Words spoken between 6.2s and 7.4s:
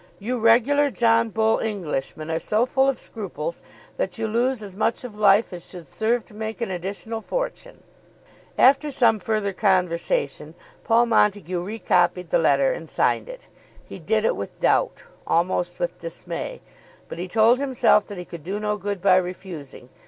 to make an additional